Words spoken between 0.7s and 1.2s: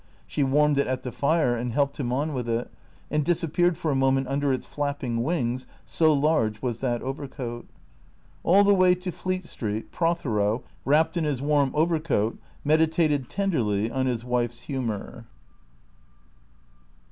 it at the